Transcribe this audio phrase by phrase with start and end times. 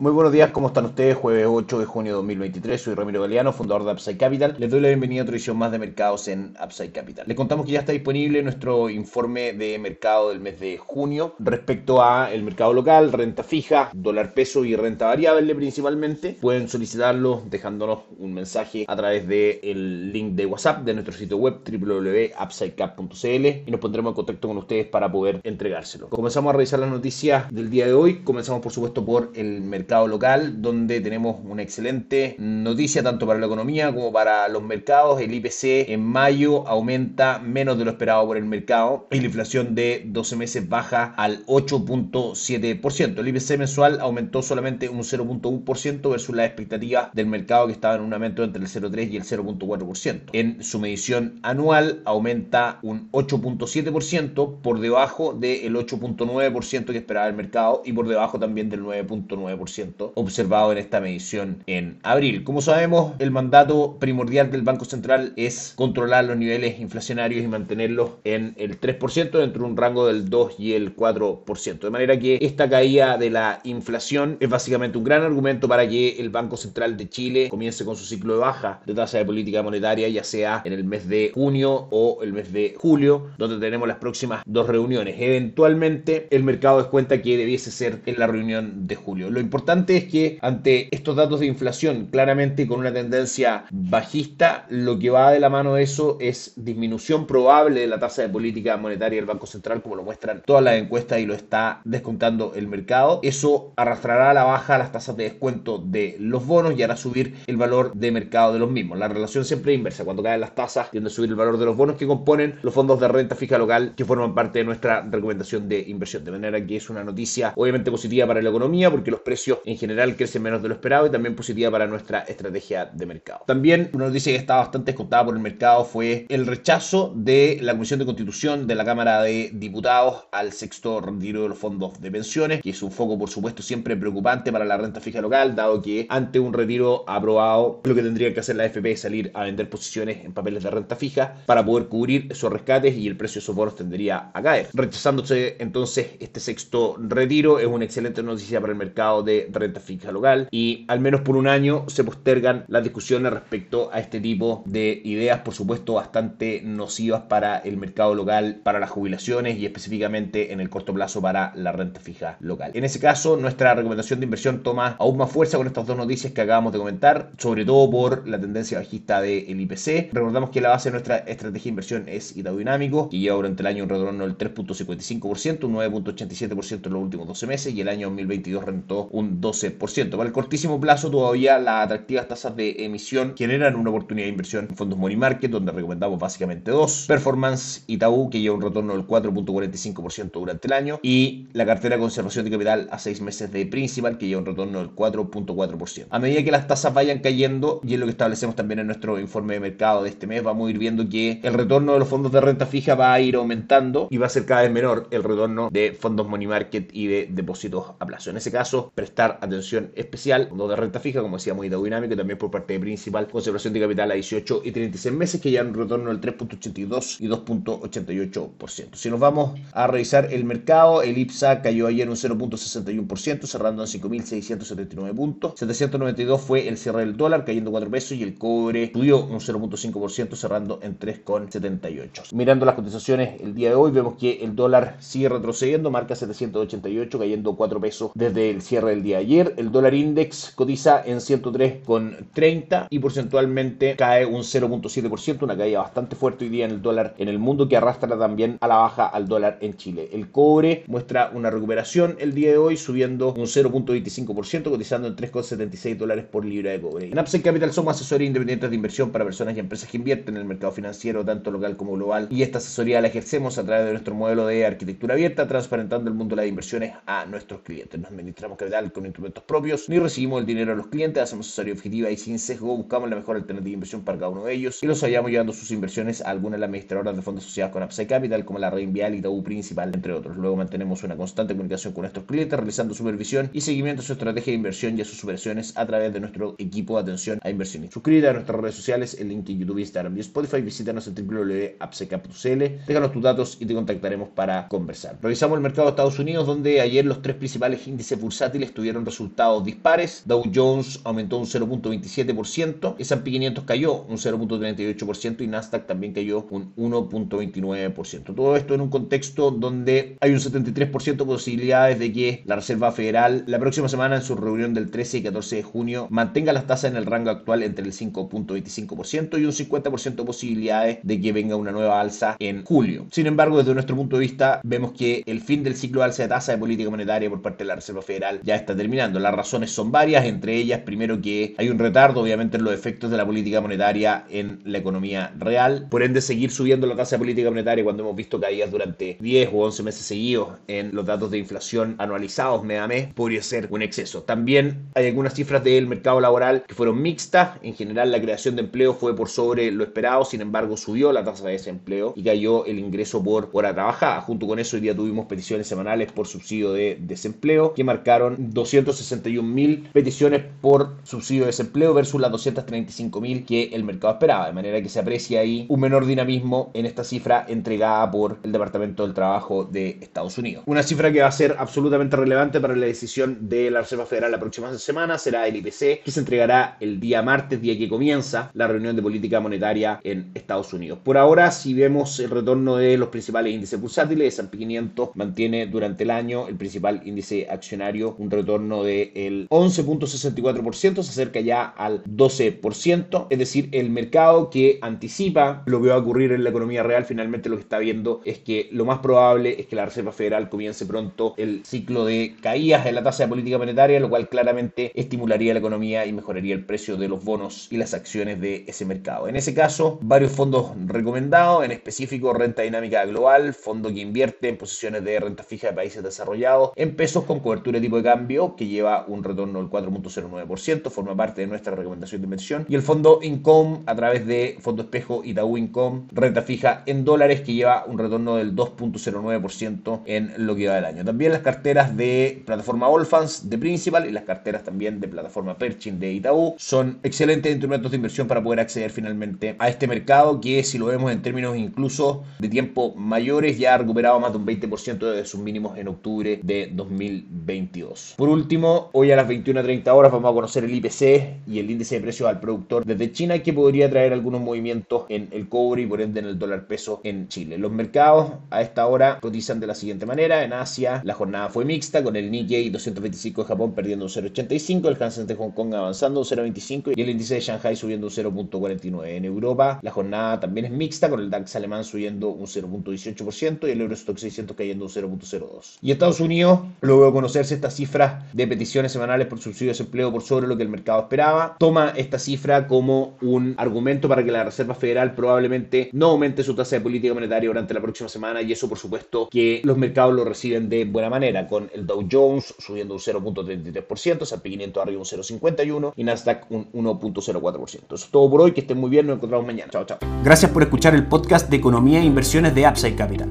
[0.00, 1.16] Muy buenos días, ¿cómo están ustedes?
[1.16, 4.54] Jueves 8 de junio de 2023, soy Ramiro Galeano, fundador de Upside Capital.
[4.56, 7.24] Les doy la bienvenida a otra edición más de mercados en Upside Capital.
[7.26, 12.00] Les contamos que ya está disponible nuestro informe de mercado del mes de junio respecto
[12.00, 16.36] a el mercado local, renta fija, dólar peso y renta variable principalmente.
[16.40, 21.56] Pueden solicitarlo dejándonos un mensaje a través del link de WhatsApp de nuestro sitio web
[21.68, 26.08] www.upsidecap.cl y nos pondremos en contacto con ustedes para poder entregárselo.
[26.10, 28.20] Comenzamos a revisar las noticias del día de hoy.
[28.22, 33.46] Comenzamos por supuesto por el mercado local, donde tenemos una excelente noticia tanto para la
[33.46, 35.20] economía como para los mercados.
[35.20, 39.74] El IPC en mayo aumenta menos de lo esperado por el mercado y la inflación
[39.74, 43.18] de 12 meses baja al 8.7%.
[43.18, 48.02] El IPC mensual aumentó solamente un 0.1% versus la expectativa del mercado que estaba en
[48.02, 50.20] un aumento entre el 0.3 y el 0.4%.
[50.32, 57.82] En su medición anual aumenta un 8.7% por debajo del 8.9% que esperaba el mercado
[57.86, 59.77] y por debajo también del 9.9%
[60.14, 62.44] observado en esta medición en abril.
[62.44, 68.12] Como sabemos, el mandato primordial del Banco Central es controlar los niveles inflacionarios y mantenerlos
[68.24, 71.78] en el 3% dentro de un rango del 2 y el 4%.
[71.80, 76.18] De manera que esta caída de la inflación es básicamente un gran argumento para que
[76.18, 79.62] el Banco Central de Chile comience con su ciclo de baja de tasa de política
[79.62, 83.86] monetaria, ya sea en el mes de junio o el mes de julio, donde tenemos
[83.86, 85.16] las próximas dos reuniones.
[85.18, 89.30] Eventualmente, el mercado descuenta que debiese ser en la reunión de julio.
[89.30, 94.64] Lo importante importante es que ante estos datos de inflación claramente con una tendencia bajista,
[94.70, 98.30] lo que va de la mano de eso es disminución probable de la tasa de
[98.30, 102.54] política monetaria del Banco Central, como lo muestran todas las encuestas y lo está descontando
[102.56, 103.20] el mercado.
[103.22, 107.34] Eso arrastrará a la baja las tasas de descuento de los bonos y hará subir
[107.46, 108.98] el valor de mercado de los mismos.
[108.98, 110.02] La relación siempre es inversa.
[110.02, 112.72] Cuando caen las tasas, tiende a subir el valor de los bonos que componen los
[112.72, 116.24] fondos de renta fija local que forman parte de nuestra recomendación de inversión.
[116.24, 119.76] De manera que es una noticia obviamente positiva para la economía porque los precios en
[119.76, 123.42] general crece menos de lo esperado y también positiva para nuestra estrategia de mercado.
[123.46, 127.72] También una noticia que está bastante escotada por el mercado fue el rechazo de la
[127.72, 132.10] Comisión de Constitución de la Cámara de Diputados al sexto retiro de los fondos de
[132.10, 135.82] pensiones, que es un foco por supuesto siempre preocupante para la renta fija local, dado
[135.82, 139.44] que ante un retiro aprobado lo que tendría que hacer la FP es salir a
[139.44, 143.40] vender posiciones en papeles de renta fija para poder cubrir esos rescates y el precio
[143.40, 144.68] de esos tendría a caer.
[144.72, 150.12] Rechazándose entonces este sexto retiro es una excelente noticia para el mercado de renta fija
[150.12, 154.62] local y al menos por un año se postergan las discusiones respecto a este tipo
[154.66, 160.52] de ideas, por supuesto, bastante nocivas para el mercado local, para las jubilaciones y específicamente
[160.52, 162.72] en el corto plazo para la renta fija local.
[162.74, 166.32] En ese caso, nuestra recomendación de inversión toma aún más fuerza con estas dos noticias
[166.32, 170.12] que acabamos de comentar, sobre todo por la tendencia bajista del IPC.
[170.12, 173.62] Recordamos que la base de nuestra estrategia de inversión es Itaú Dinámico, y lleva durante
[173.62, 177.88] el año un retorno del 3.55%, un 9.87% en los últimos 12 meses y el
[177.88, 180.10] año 2022 rentó un 12%.
[180.10, 184.66] Para el cortísimo plazo todavía las atractivas tasas de emisión generan una oportunidad de inversión
[184.68, 187.06] en fondos money market donde recomendamos básicamente dos.
[187.06, 192.00] Performance Itaú que lleva un retorno del 4.45% durante el año y la cartera de
[192.00, 196.06] conservación de capital a 6 meses de principal que lleva un retorno del 4.4%.
[196.10, 199.18] A medida que las tasas vayan cayendo y es lo que establecemos también en nuestro
[199.18, 202.08] informe de mercado de este mes, vamos a ir viendo que el retorno de los
[202.08, 205.08] fondos de renta fija va a ir aumentando y va a ser cada vez menor
[205.10, 208.30] el retorno de fondos money market y de depósitos a plazo.
[208.30, 212.38] En ese caso, prestar atención especial, no de renta fija, como decía, muy dinámico, también
[212.38, 216.08] por parte principal, conservación de capital a 18 y 36 meses, que ya un retorno
[216.10, 218.94] del 3.82 y 2.88%.
[218.94, 223.88] Si nos vamos a revisar el mercado, el IPSA cayó ayer un 0.61%, cerrando en
[223.88, 225.52] 5.679 puntos.
[225.56, 230.34] 792 fue el cierre del dólar, cayendo 4 pesos, y el cobre subió un 0.5%,
[230.36, 232.32] cerrando en 3.78.
[232.32, 237.18] Mirando las cotizaciones el día de hoy, vemos que el dólar sigue retrocediendo, marca 788,
[237.18, 239.54] cayendo 4 pesos desde el cierre del día ayer.
[239.56, 246.44] El dólar index cotiza en 103,30 y porcentualmente cae un 0.7%, una caída bastante fuerte
[246.44, 249.28] hoy día en el dólar en el mundo que arrastra también a la baja al
[249.28, 250.08] dólar en Chile.
[250.12, 255.96] El cobre muestra una recuperación el día de hoy subiendo un 0.25%, cotizando en 3,76
[255.96, 257.06] dólares por libra de cobre.
[257.08, 260.42] En Upside Capital somos asesores independientes de inversión para personas y empresas que invierten en
[260.42, 263.92] el mercado financiero tanto local como global y esta asesoría la ejercemos a través de
[263.92, 268.00] nuestro modelo de arquitectura abierta, transparentando el mundo de las inversiones a nuestros clientes.
[268.00, 271.74] Nos administramos capital con instrumentos propios, ni recibimos el dinero de los clientes, hacemos asesoría
[271.74, 274.82] objetiva y sin sesgo buscamos la mejor alternativa de inversión para cada uno de ellos
[274.82, 277.82] y los hallamos llevando sus inversiones a algunas de las administradoras de fondos asociados con
[277.82, 280.36] Upside Capital, como la Reinvial y Itaú Principal, entre otros.
[280.36, 284.52] Luego mantenemos una constante comunicación con nuestros clientes, realizando supervisión y seguimiento a su estrategia
[284.52, 287.94] de inversión y a sus operaciones a través de nuestro equipo de atención a inversionistas.
[287.94, 290.60] Suscríbete a nuestras redes sociales, el link en YouTube, Instagram y Spotify.
[290.60, 295.18] Visítanos en www.upsidecap.cl, déjanos tus datos y te contactaremos para conversar.
[295.22, 299.64] Revisamos el mercado de Estados Unidos, donde ayer los tres principales índices bursátiles tuvieron resultados
[299.64, 300.22] dispares.
[300.24, 306.74] Dow Jones aumentó un 0.27%, S&P 500 cayó un 0.38% y Nasdaq también cayó un
[306.76, 308.34] 1.29%.
[308.34, 312.92] Todo esto en un contexto donde hay un 73% de posibilidades de que la Reserva
[312.92, 316.66] Federal la próxima semana en su reunión del 13 y 14 de junio mantenga las
[316.66, 321.32] tasas en el rango actual entre el 5.25% y un 50% de posibilidades de que
[321.32, 323.06] venga una nueva alza en julio.
[323.10, 326.22] Sin embargo, desde nuestro punto de vista, vemos que el fin del ciclo de alza
[326.22, 329.18] de tasa de política monetaria por parte de la Reserva Federal ya está terminando.
[329.20, 333.10] Las razones son varias, entre ellas, primero que hay un retardo, obviamente, en los efectos
[333.10, 335.86] de la política monetaria en la economía real.
[335.90, 339.50] Por ende, seguir subiendo la tasa de política monetaria cuando hemos visto caídas durante 10
[339.52, 343.68] o 11 meses seguidos en los datos de inflación anualizados mes a mes, podría ser
[343.70, 344.22] un exceso.
[344.22, 347.58] También hay algunas cifras del mercado laboral que fueron mixtas.
[347.62, 351.24] En general, la creación de empleo fue por sobre lo esperado, sin embargo, subió la
[351.24, 354.20] tasa de desempleo y cayó el ingreso por hora trabajada.
[354.20, 358.67] Junto con eso, hoy día tuvimos peticiones semanales por subsidio de desempleo que marcaron dos
[358.76, 364.46] 261.000 peticiones por subsidio de desempleo versus las 235.000 que el mercado esperaba.
[364.46, 368.52] De manera que se aprecia ahí un menor dinamismo en esta cifra entregada por el
[368.52, 370.64] Departamento del Trabajo de Estados Unidos.
[370.66, 374.32] Una cifra que va a ser absolutamente relevante para la decisión de la Reserva Federal
[374.32, 378.50] la próxima semana será el IPC, que se entregará el día martes, día que comienza
[378.54, 380.98] la reunión de política monetaria en Estados Unidos.
[381.02, 386.04] Por ahora, si vemos el retorno de los principales índices bursátiles, S&P 500 mantiene durante
[386.04, 393.26] el año el principal índice accionario un retorno del 11.64%, se acerca ya al 12%,
[393.30, 397.04] es decir, el mercado que anticipa lo que va a ocurrir en la economía real,
[397.04, 400.48] finalmente lo que está viendo es que lo más probable es que la Reserva Federal
[400.48, 404.90] comience pronto el ciclo de caídas en la tasa de política monetaria, lo cual claramente
[404.94, 408.84] estimularía la economía y mejoraría el precio de los bonos y las acciones de ese
[408.84, 409.28] mercado.
[409.28, 414.56] En ese caso, varios fondos recomendados, en específico Renta Dinámica Global, fondo que invierte en
[414.56, 418.47] posiciones de renta fija de países desarrollados, en pesos con cobertura de tipo de cambio,
[418.56, 422.82] que lleva un retorno del 4.09%, forma parte de nuestra recomendación de inversión, y el
[422.82, 427.84] fondo Income a través de Fondo Espejo Itaú Income, renta fija en dólares, que lleva
[427.86, 431.04] un retorno del 2.09% en lo que va del año.
[431.04, 435.98] También las carteras de plataforma Allfans de Principal y las carteras también de plataforma Perchin
[435.98, 440.62] de Itaú son excelentes instrumentos de inversión para poder acceder finalmente a este mercado que
[440.62, 444.46] si lo vemos en términos incluso de tiempo mayores ya ha recuperado más de un
[444.46, 448.14] 20% de sus mínimos en octubre de 2022.
[448.16, 451.96] Por último, hoy a las 21.30 horas vamos a conocer el IPC y el índice
[451.96, 455.86] de precios al productor desde China que podría traer algunos movimientos en el cobre y
[455.86, 457.58] por ende en el dólar peso en Chile.
[457.58, 460.44] Los mercados a esta hora cotizan de la siguiente manera.
[460.44, 464.88] En Asia la jornada fue mixta con el Nikkei 225 de Japón perdiendo un 0.85,
[464.88, 468.12] el Hansen de Hong Kong avanzando un 0.25 y el índice de Shanghai subiendo un
[468.12, 469.08] 0.49.
[469.08, 473.70] En Europa la jornada también es mixta con el DAX alemán subiendo un 0.18% y
[473.72, 475.78] el Eurostock 600 cayendo un 0.02.
[475.82, 480.12] Y Estados Unidos, luego de conocerse estas cifras de peticiones semanales por subsidio de desempleo
[480.12, 484.32] por sobre lo que el mercado esperaba, toma esta cifra como un argumento para que
[484.32, 488.42] la Reserva Federal probablemente no aumente su tasa de política monetaria durante la próxima semana
[488.42, 492.06] y eso por supuesto que los mercados lo reciben de buena manera con el Dow
[492.10, 497.68] Jones subiendo un 0.33%, S&P 500 arriba un 0.51 y Nasdaq un 1.04%.
[497.68, 499.70] Eso es todo por hoy, que estén muy bien, nos encontramos mañana.
[499.70, 499.98] Chao, chao.
[500.22, 503.28] Gracias por escuchar el podcast de Economía e Inversiones de Upside Capital.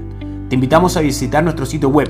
[0.49, 2.09] Te invitamos a visitar nuestro sitio web